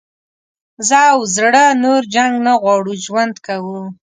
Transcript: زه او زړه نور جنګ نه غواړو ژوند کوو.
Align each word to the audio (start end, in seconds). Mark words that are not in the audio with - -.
زه 0.87 0.99
او 1.13 1.19
زړه 1.35 1.63
نور 1.83 2.01
جنګ 2.13 2.33
نه 2.45 2.53
غواړو 2.61 2.93
ژوند 3.05 3.35
کوو. 3.47 3.81